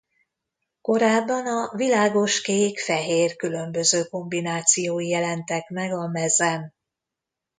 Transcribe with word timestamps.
Korábban 0.81 1.47
a 1.47 1.75
világoskék-fehér 1.75 3.35
különböző 3.35 4.03
kombinációi 4.03 5.07
jelentek 5.07 5.69
meg 5.69 5.93
a 5.93 6.07
mezen. 6.07 6.73